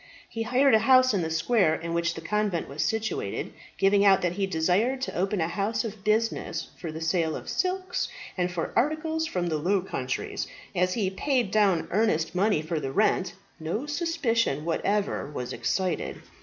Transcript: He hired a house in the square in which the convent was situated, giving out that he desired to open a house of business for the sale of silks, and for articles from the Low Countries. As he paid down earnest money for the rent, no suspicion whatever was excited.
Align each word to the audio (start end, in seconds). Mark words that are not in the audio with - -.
He 0.27 0.41
hired 0.41 0.73
a 0.73 0.79
house 0.79 1.13
in 1.13 1.21
the 1.21 1.29
square 1.29 1.75
in 1.75 1.93
which 1.93 2.15
the 2.15 2.21
convent 2.21 2.67
was 2.67 2.81
situated, 2.83 3.53
giving 3.77 4.03
out 4.03 4.23
that 4.23 4.31
he 4.31 4.47
desired 4.47 4.99
to 5.01 5.15
open 5.15 5.39
a 5.39 5.47
house 5.47 5.83
of 5.83 6.03
business 6.03 6.69
for 6.79 6.91
the 6.91 6.99
sale 7.01 7.35
of 7.35 7.47
silks, 7.47 8.07
and 8.35 8.51
for 8.51 8.73
articles 8.75 9.27
from 9.27 9.45
the 9.45 9.59
Low 9.59 9.79
Countries. 9.81 10.47
As 10.73 10.95
he 10.95 11.11
paid 11.11 11.51
down 11.51 11.87
earnest 11.91 12.33
money 12.33 12.63
for 12.63 12.79
the 12.79 12.91
rent, 12.91 13.35
no 13.59 13.85
suspicion 13.85 14.65
whatever 14.65 15.29
was 15.29 15.53
excited. 15.53 16.19